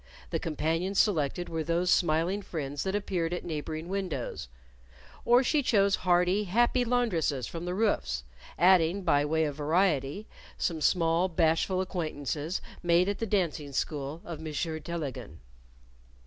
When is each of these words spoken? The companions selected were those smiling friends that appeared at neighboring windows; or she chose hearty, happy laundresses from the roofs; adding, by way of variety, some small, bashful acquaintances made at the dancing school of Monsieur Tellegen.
The 0.31 0.39
companions 0.39 0.99
selected 0.99 1.47
were 1.47 1.63
those 1.63 1.91
smiling 1.91 2.41
friends 2.41 2.81
that 2.81 2.95
appeared 2.95 3.33
at 3.35 3.45
neighboring 3.45 3.87
windows; 3.87 4.47
or 5.25 5.43
she 5.43 5.61
chose 5.61 5.97
hearty, 5.97 6.45
happy 6.45 6.83
laundresses 6.83 7.45
from 7.45 7.65
the 7.65 7.75
roofs; 7.75 8.23
adding, 8.57 9.03
by 9.03 9.23
way 9.25 9.43
of 9.43 9.53
variety, 9.53 10.25
some 10.57 10.81
small, 10.81 11.27
bashful 11.29 11.81
acquaintances 11.81 12.61
made 12.81 13.09
at 13.09 13.19
the 13.19 13.27
dancing 13.27 13.73
school 13.73 14.23
of 14.25 14.39
Monsieur 14.41 14.79
Tellegen. 14.79 15.37